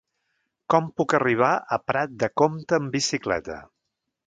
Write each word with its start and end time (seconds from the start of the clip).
Com 0.73 0.87
puc 1.01 1.15
arribar 1.17 1.51
a 1.77 1.79
Prat 1.91 2.17
de 2.25 2.31
Comte 2.43 2.79
amb 2.81 2.93
bicicleta? 2.99 3.63